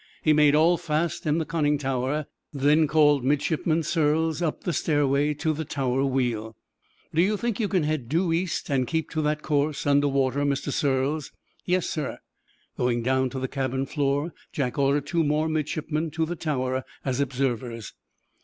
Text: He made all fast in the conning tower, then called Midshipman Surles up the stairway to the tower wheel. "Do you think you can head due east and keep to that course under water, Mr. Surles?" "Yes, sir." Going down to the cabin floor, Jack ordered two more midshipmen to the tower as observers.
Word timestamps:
He 0.23 0.33
made 0.33 0.55
all 0.55 0.77
fast 0.77 1.27
in 1.27 1.37
the 1.37 1.45
conning 1.45 1.77
tower, 1.77 2.25
then 2.51 2.87
called 2.87 3.23
Midshipman 3.23 3.81
Surles 3.83 4.41
up 4.41 4.63
the 4.63 4.73
stairway 4.73 5.35
to 5.35 5.53
the 5.53 5.63
tower 5.63 6.03
wheel. 6.03 6.55
"Do 7.13 7.21
you 7.21 7.37
think 7.37 7.59
you 7.59 7.67
can 7.67 7.83
head 7.83 8.09
due 8.09 8.33
east 8.33 8.71
and 8.71 8.87
keep 8.87 9.11
to 9.11 9.21
that 9.21 9.43
course 9.43 9.85
under 9.85 10.07
water, 10.07 10.39
Mr. 10.39 10.73
Surles?" 10.73 11.29
"Yes, 11.65 11.87
sir." 11.87 12.17
Going 12.79 13.03
down 13.03 13.29
to 13.29 13.37
the 13.39 13.47
cabin 13.47 13.85
floor, 13.85 14.33
Jack 14.51 14.79
ordered 14.79 15.05
two 15.05 15.23
more 15.23 15.47
midshipmen 15.47 16.09
to 16.13 16.25
the 16.25 16.35
tower 16.35 16.83
as 17.05 17.19
observers. 17.19 17.93